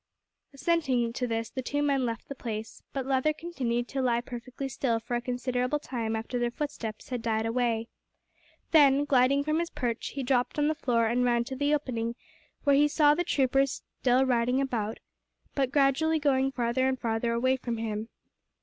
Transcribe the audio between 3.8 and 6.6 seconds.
to lie perfectly still for a considerable time after their